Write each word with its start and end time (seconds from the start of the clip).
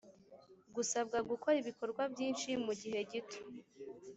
gusabwa 0.75 1.17
gukora 1.29 1.55
ibikorwa 1.59 2.03
byinshi 2.13 2.49
mu 2.65 2.73
gihe 2.81 2.99
gito 3.11 3.39